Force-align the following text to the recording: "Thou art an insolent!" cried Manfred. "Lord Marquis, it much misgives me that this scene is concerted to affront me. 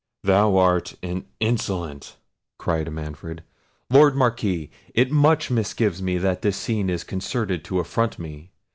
"Thou 0.23 0.57
art 0.57 0.95
an 1.03 1.27
insolent!" 1.39 2.17
cried 2.57 2.91
Manfred. 2.91 3.43
"Lord 3.91 4.15
Marquis, 4.15 4.71
it 4.95 5.11
much 5.11 5.49
misgives 5.51 6.01
me 6.01 6.17
that 6.17 6.41
this 6.41 6.57
scene 6.57 6.89
is 6.89 7.03
concerted 7.03 7.63
to 7.65 7.77
affront 7.79 8.17
me. 8.17 8.49